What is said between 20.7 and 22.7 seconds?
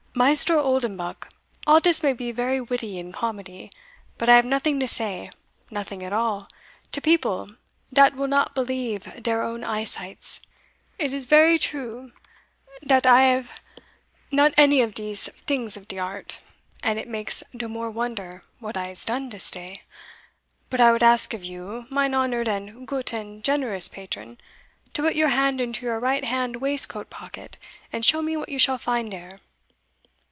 I would ask of you, mine honoured